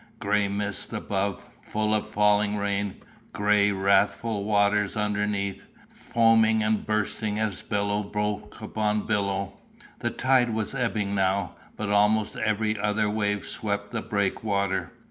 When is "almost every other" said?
11.91-13.11